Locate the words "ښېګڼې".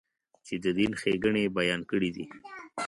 1.01-1.41